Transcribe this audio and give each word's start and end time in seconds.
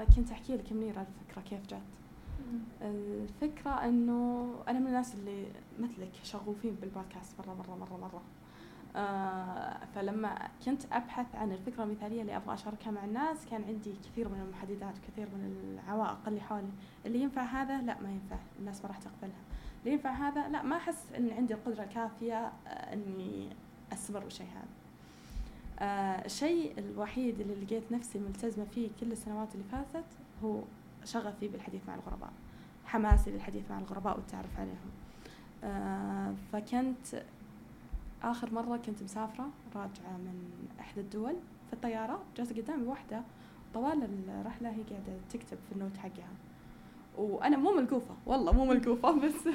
فكنت 0.00 0.30
أحكي 0.30 0.56
لك 0.56 0.72
منيره 0.72 1.00
الفكرة 1.00 1.42
كيف 1.42 1.66
جت 1.66 1.80
الفكرة 2.82 3.70
إنه 3.70 4.54
أنا 4.68 4.78
من 4.78 4.86
الناس 4.86 5.14
اللي 5.14 5.46
مثلك 5.78 6.10
شغوفين 6.22 6.74
بالبودكاست 6.74 7.40
مرة 7.40 7.54
مرة 7.54 7.76
مرة 7.76 7.96
مرة. 7.96 8.22
آه 8.96 9.78
فلما 9.94 10.48
كنت 10.64 10.82
أبحث 10.92 11.34
عن 11.34 11.52
الفكرة 11.52 11.84
المثالية 11.84 12.20
اللي 12.20 12.36
أبغى 12.36 12.54
أشاركها 12.54 12.90
مع 12.90 13.04
الناس 13.04 13.46
كان 13.46 13.64
عندي 13.64 13.92
كثير 13.92 14.28
من 14.28 14.40
المحددات 14.40 14.98
وكثير 14.98 15.26
من 15.26 15.78
العوائق 15.84 16.18
اللي 16.26 16.40
حولي. 16.40 16.70
اللي 17.06 17.22
ينفع 17.22 17.42
هذا؟ 17.42 17.82
لا 17.82 18.00
ما 18.00 18.10
ينفع. 18.10 18.36
الناس 18.58 18.82
ما 18.82 18.88
راح 18.88 18.98
تقبلها. 18.98 19.40
اللي 19.80 19.92
ينفع 19.92 20.10
هذا؟ 20.10 20.48
لا 20.48 20.62
ما 20.62 20.76
أحس 20.76 21.12
إن 21.16 21.30
عندي 21.30 21.54
القدرة 21.54 21.82
الكافية 21.82 22.52
آه 22.66 22.92
إني 22.92 23.48
أستمر 23.92 24.20
بالشيء 24.20 24.46
هذا. 24.46 24.79
الشيء 25.82 26.74
الوحيد 26.78 27.40
اللي 27.40 27.64
لقيت 27.64 27.92
نفسي 27.92 28.18
ملتزمة 28.18 28.64
فيه 28.64 28.88
كل 29.00 29.12
السنوات 29.12 29.54
اللي 29.54 29.64
فاتت 29.72 30.04
هو 30.44 30.60
شغفي 31.04 31.48
بالحديث 31.48 31.80
مع 31.88 31.94
الغرباء 31.94 32.30
حماسي 32.84 33.30
للحديث 33.30 33.70
مع 33.70 33.78
الغرباء 33.78 34.16
والتعرف 34.16 34.58
عليهم. 34.58 34.90
آه 35.64 36.34
فكنت 36.52 37.22
آخر 38.22 38.54
مرة 38.54 38.76
كنت 38.76 39.02
مسافرة 39.02 39.48
راجعة 39.74 40.16
من 40.16 40.50
إحدى 40.80 41.00
الدول 41.00 41.34
في 41.66 41.72
الطيارة 41.72 42.22
جالسة 42.36 42.56
قدامي 42.56 42.86
واحدة 42.86 43.22
طوال 43.74 44.08
الرحلة 44.28 44.68
هي 44.68 44.82
قاعدة 44.82 45.12
تكتب 45.30 45.58
في 45.68 45.72
النوت 45.72 45.96
حقها. 45.96 46.28
وأنا 47.18 47.56
مو 47.56 47.72
ملقوفة 47.72 48.14
والله 48.26 48.52
مو 48.52 48.64
ملقوفة 48.64 49.12
بس 49.26 49.48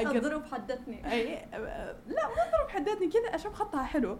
الظروف 0.00 0.52
حدتني 0.54 1.12
أي 1.12 1.46
لا 2.06 2.28
مو 2.28 2.32
الظروف 2.46 2.68
حدتني 2.68 3.08
كذا 3.08 3.34
أشوف 3.34 3.54
خطها 3.54 3.82
حلو. 3.82 4.18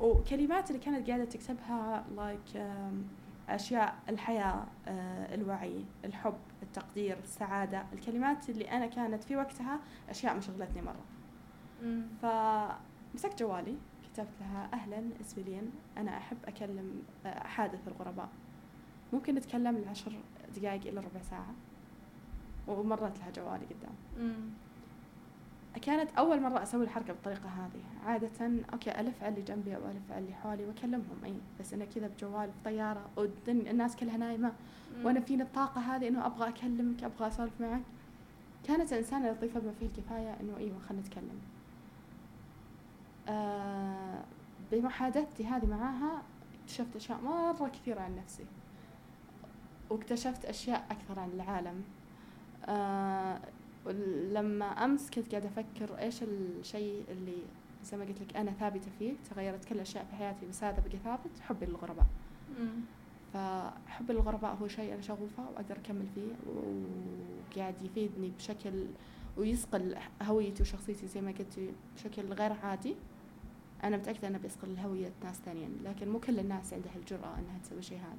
وكلمات 0.00 0.70
اللي 0.70 0.80
كانت 0.80 1.08
قاعدة 1.08 1.24
تكتبها 1.24 2.04
لايك 2.16 2.38
like 2.54 2.58
أشياء 3.48 3.94
الحياة 4.08 4.66
آه، 4.86 5.34
الوعي 5.34 5.84
الحب 6.04 6.34
التقدير 6.62 7.18
السعادة 7.18 7.86
الكلمات 7.92 8.50
اللي 8.50 8.70
أنا 8.70 8.86
كانت 8.86 9.24
في 9.24 9.36
وقتها 9.36 9.80
أشياء 10.10 10.34
ما 10.34 10.40
شغلتني 10.40 10.82
مرة. 10.82 11.04
فمسكت 12.22 13.38
جوالي 13.40 13.76
كتبت 14.04 14.28
لها 14.40 14.68
أهلا 14.72 15.10
اسمي 15.20 15.44
لين 15.44 15.70
أنا 15.96 16.16
أحب 16.16 16.36
أكلم 16.44 17.02
آه، 17.26 17.28
أحادث 17.28 17.88
الغرباء. 17.88 18.28
ممكن 19.12 19.34
نتكلم 19.34 19.78
لعشر 19.78 20.12
دقائق 20.56 20.86
إلى 20.86 21.00
ربع 21.00 21.22
ساعة. 21.22 21.54
ومرت 22.68 23.18
لها 23.18 23.30
جوالي 23.30 23.66
قدام. 23.66 23.94
كانت 25.82 26.10
أول 26.18 26.40
مرة 26.40 26.62
أسوي 26.62 26.84
الحركة 26.84 27.12
بالطريقة 27.12 27.48
هذه. 27.48 28.10
عادة 28.10 28.50
أوكي 28.72 29.00
ألف 29.00 29.22
على 29.22 29.28
اللي 29.34 29.42
جنبي 29.42 29.76
أو 29.76 29.80
ألف 29.80 30.12
على 30.12 30.18
اللي 30.18 30.34
حولي 30.34 30.64
وأكلمهم 30.66 31.24
أي 31.24 31.34
بس 31.60 31.74
أنا 31.74 31.84
كذا 31.84 32.06
بجوال 32.06 32.50
في 32.52 32.58
طيارة 32.64 33.10
والناس 33.16 33.96
كلها 33.96 34.16
نايمة. 34.16 34.52
وأنا 35.04 35.20
فيني 35.20 35.42
الطاقة 35.42 35.80
هذه 35.80 36.08
إنه 36.08 36.26
أبغى 36.26 36.48
أكلمك 36.48 37.04
أبغى 37.04 37.28
أسولف 37.28 37.60
معك. 37.60 37.82
كانت 38.64 38.92
إنسانة 38.92 39.30
لطيفة 39.30 39.60
بما 39.60 39.72
فيه 39.80 39.86
الكفاية 39.86 40.36
إنه 40.40 40.56
أيوة 40.56 40.78
خلينا 40.88 41.02
نتكلم. 41.02 41.40
آه 43.28 44.20
بمحادثتي 44.72 45.46
هذه 45.46 45.66
معاها 45.66 46.22
اكتشفت 46.62 46.96
أشياء 46.96 47.20
مرة 47.20 47.68
كثيرة 47.68 48.00
عن 48.00 48.16
نفسي. 48.16 48.44
واكتشفت 49.90 50.44
أشياء 50.44 50.86
أكثر 50.90 51.20
عن 51.20 51.30
العالم. 51.30 51.84
آه 52.66 53.35
ولما 53.86 54.64
أمس 54.64 55.10
كنت 55.10 55.30
قاعدة 55.30 55.48
أفكر 55.48 55.98
إيش 55.98 56.22
الشيء 56.22 57.04
اللي 57.08 57.36
زي 57.84 57.96
ما 57.96 58.04
قلت 58.04 58.20
لك 58.20 58.36
أنا 58.36 58.50
ثابتة 58.52 58.90
فيه 58.98 59.12
تغيرت 59.30 59.64
كل 59.64 59.74
الأشياء 59.74 60.04
في 60.04 60.16
حياتي 60.16 60.46
بس 60.46 60.64
هذا 60.64 60.82
بقي 60.88 60.98
ثابت 60.98 61.40
حبي 61.40 61.66
للغرباء. 61.66 62.06
فحبي 63.32 64.12
للغرباء 64.12 64.54
هو 64.54 64.68
شيء 64.68 64.94
أنا 64.94 65.02
شغوفه 65.02 65.50
وأقدر 65.50 65.76
أكمل 65.76 66.06
فيه 66.14 66.32
وقاعد 66.46 67.74
يفيدني 67.82 68.30
بشكل 68.38 68.86
ويصقل 69.36 69.96
هويتي 70.22 70.62
وشخصيتي 70.62 71.06
زي 71.06 71.20
ما 71.20 71.30
قلت 71.30 71.60
بشكل 71.96 72.32
غير 72.32 72.52
عادي. 72.52 72.96
أنا 73.84 73.96
متأكدة 73.96 74.28
إنه 74.28 74.38
بيصقل 74.38 74.78
هوية 74.78 75.12
ناس 75.24 75.36
ثانيين 75.36 75.78
لكن 75.84 76.08
مو 76.08 76.20
كل 76.20 76.38
الناس 76.38 76.72
عندها 76.72 76.96
الجرأة 76.96 77.38
إنها 77.38 77.58
تسوي 77.64 77.82
شيء 77.82 77.98
هذا. 77.98 78.18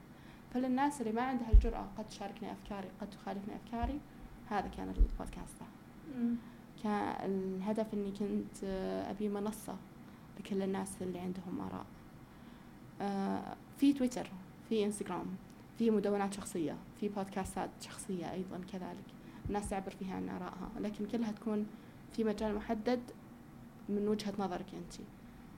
فللناس 0.53 1.01
اللي 1.01 1.11
ما 1.11 1.21
عندها 1.21 1.51
الجرأة 1.53 1.87
قد 1.97 2.07
تشاركني 2.07 2.51
أفكاري 2.51 2.87
قد 3.01 3.09
تخالفني 3.09 3.55
أفكاري 3.55 3.99
هذا 4.49 4.67
كان 4.67 4.89
البودكاست 4.89 5.57
كان 6.83 7.15
الهدف 7.25 7.93
إني 7.93 8.11
كنت 8.11 8.63
أبي 9.09 9.29
منصة 9.29 9.75
لكل 10.39 10.61
الناس 10.61 11.01
اللي 11.01 11.19
عندهم 11.19 11.61
آراء. 11.61 11.85
آه، 13.01 13.55
في 13.77 13.93
تويتر 13.93 14.29
في 14.69 14.85
إنستغرام 14.85 15.25
في 15.77 15.91
مدونات 15.91 16.33
شخصية 16.33 16.77
في 16.99 17.09
بودكاستات 17.09 17.69
شخصية 17.81 18.31
أيضا 18.31 18.61
كذلك. 18.71 19.05
الناس 19.47 19.69
تعبر 19.69 19.91
فيها 19.91 20.15
عن 20.15 20.29
آرائها 20.29 20.69
لكن 20.79 21.05
كلها 21.05 21.31
تكون 21.31 21.67
في 22.13 22.23
مجال 22.23 22.55
محدد 22.55 22.99
من 23.89 24.07
وجهة 24.07 24.33
نظرك 24.39 24.65
أنت. 24.73 25.07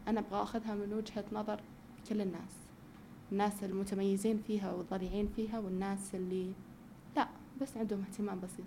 أنا 0.07 0.19
أبغى 0.19 0.41
أخذها 0.43 0.75
من 0.75 0.93
وجهة 0.93 1.25
نظر 1.31 1.61
كل 2.09 2.21
الناس. 2.21 2.55
الناس 3.31 3.63
المتميزين 3.63 4.37
فيها 4.47 4.73
والضليعين 4.73 5.27
فيها 5.35 5.59
والناس 5.59 6.15
اللي 6.15 6.53
بس 7.61 7.77
عندهم 7.77 8.01
اهتمام 8.01 8.39
بسيط. 8.39 8.65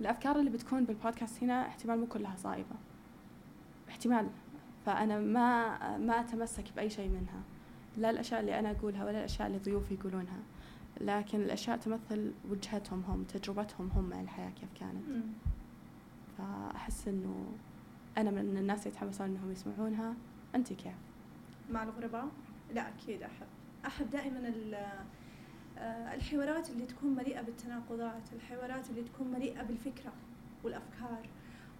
الأفكار 0.00 0.38
اللي 0.38 0.50
بتكون 0.50 0.84
بالبودكاست 0.84 1.42
هنا 1.42 1.66
احتمال 1.66 1.98
مو 2.00 2.06
كلها 2.06 2.36
صائبة. 2.36 2.76
احتمال. 3.88 4.28
فأنا 4.86 5.18
ما 5.18 5.98
ما 5.98 6.20
أتمسك 6.20 6.64
بأي 6.76 6.90
شيء 6.90 7.08
منها. 7.08 7.42
لا 7.96 8.10
الأشياء 8.10 8.40
اللي 8.40 8.58
أنا 8.58 8.70
أقولها 8.70 9.04
ولا 9.04 9.18
الأشياء 9.18 9.48
اللي 9.48 9.58
ضيوفي 9.58 9.94
يقولونها. 9.94 10.38
لكن 11.00 11.40
الأشياء 11.40 11.76
تمثل 11.76 12.32
وجهتهم 12.50 13.02
هم 13.08 13.24
تجربتهم 13.24 13.90
هم 13.96 14.04
مع 14.04 14.20
الحياة 14.20 14.50
كيف 14.50 14.68
كانت. 14.80 15.24
فأحس 16.38 17.08
إنه 17.08 17.46
أنا 18.18 18.30
من 18.30 18.56
الناس 18.56 18.86
اللي 18.86 18.96
يتحمسون 18.96 19.26
إنهم 19.26 19.52
يسمعونها. 19.52 20.14
أنت 20.54 20.72
كيف؟ 20.72 20.94
مع 21.70 21.82
الغرباء؟ 21.82 22.28
لا 22.74 22.88
أكيد 22.88 23.22
أحب. 23.22 23.46
أحب 23.86 24.10
دائما 24.10 24.38
الحوارات 26.14 26.70
اللي 26.70 26.86
تكون 26.86 27.14
مليئة 27.14 27.40
بالتناقضات 27.40 28.32
الحوارات 28.32 28.90
اللي 28.90 29.02
تكون 29.02 29.28
مليئة 29.28 29.62
بالفكرة 29.62 30.12
والأفكار 30.64 31.28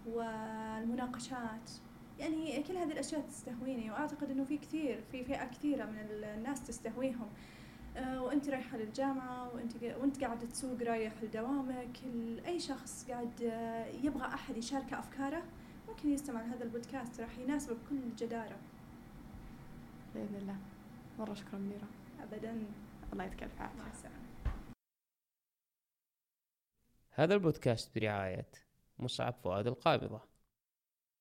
والمناقشات. 0.07 1.71
يعني 2.19 2.63
كل 2.63 2.77
هذه 2.77 2.93
الأشياء 2.93 3.21
تستهويني 3.21 3.91
وأعتقد 3.91 4.31
أنه 4.31 4.45
في 4.45 4.59
كثير 4.59 5.01
في 5.13 5.25
فئة 5.25 5.45
كثيرة 5.45 5.85
من 5.85 5.99
الناس 6.11 6.67
تستهويهم. 6.67 7.29
آه، 7.97 8.23
وأنت 8.23 8.49
رايحة 8.49 8.77
للجامعة 8.77 9.55
وأنت 9.55 9.73
وأنت 10.01 10.25
قاعدة 10.25 10.47
تسوق 10.47 10.83
رايح 10.83 11.13
لدوامك. 11.23 11.99
أي 12.47 12.61
شخص 12.61 13.07
قاعد 13.11 13.43
آه، 13.43 13.87
يبغى 13.87 14.27
أحد 14.27 14.57
يشاركه 14.57 14.99
أفكاره 14.99 15.43
ممكن 15.89 16.09
يستمع 16.09 16.43
لهذا 16.43 16.65
البودكاست 16.65 17.21
راح 17.21 17.39
يناسبه 17.39 17.75
بكل 17.75 18.17
جدارة. 18.19 18.57
بإذن 20.15 20.35
الله. 20.35 20.57
مرة 21.19 21.35
شكرا 21.35 21.59
منيره 21.59 21.89
ابدا. 22.23 22.59
الله 23.13 23.25
يعطيك 23.25 23.43
الف 23.43 23.61
عافيه 23.61 23.79
مع 23.79 23.91
السلامة. 23.91 24.29
هذا 27.11 27.35
البودكاست 27.35 27.99
برعاية 27.99 28.51
مصعب 28.99 29.35
فؤاد 29.35 29.67
القابضة. 29.67 30.38